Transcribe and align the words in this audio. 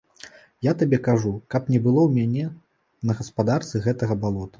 Я 0.67 0.71
табе 0.79 0.97
кажу, 1.07 1.33
каб 1.55 1.69
не 1.73 1.79
было 1.87 2.01
ў 2.05 2.31
мяне 2.31 2.45
на 3.11 3.17
гаспадарцы 3.21 3.83
гэтага 3.89 4.19
балота. 4.25 4.49